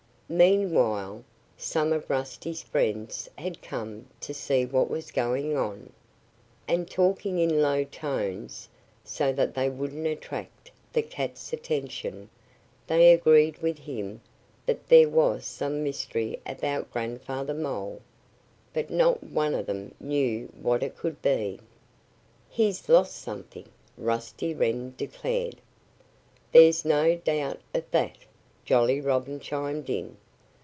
[0.33, 1.25] Meanwhile
[1.57, 5.91] some of Rusty Wren's friends had come up to see what was going on.
[6.69, 8.69] And talking in low tones,
[9.03, 12.29] so that they wouldn't attract the cat's attention,
[12.87, 14.21] they agreed with him
[14.65, 18.01] that there was some mystery about Grandfather Mole.
[18.71, 21.59] But not one of them knew what it could be.
[22.49, 25.59] "He's lost something!" Rusty Wren declared.
[26.53, 28.15] "There's no doubt of that,"
[28.63, 30.15] Jolly Robin chimed in.